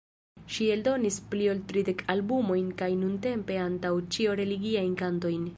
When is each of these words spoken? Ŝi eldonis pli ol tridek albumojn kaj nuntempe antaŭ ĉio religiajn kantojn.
Ŝi 0.53 0.69
eldonis 0.75 1.17
pli 1.33 1.49
ol 1.51 1.61
tridek 1.73 2.01
albumojn 2.15 2.73
kaj 2.81 2.89
nuntempe 3.05 3.63
antaŭ 3.67 3.95
ĉio 4.17 4.37
religiajn 4.45 5.01
kantojn. 5.05 5.49